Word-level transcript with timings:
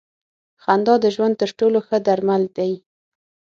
خندا 0.63 0.95
د 1.03 1.05
ژوند 1.15 1.33
تر 1.41 1.49
ټولو 1.59 1.77
ښه 1.87 1.97
درمل 2.07 2.43
دی. 2.57 2.73